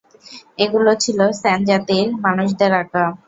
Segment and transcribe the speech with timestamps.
[0.59, 3.05] এগুলো ছিল স্যান জাতির মানুষদের আঁকা।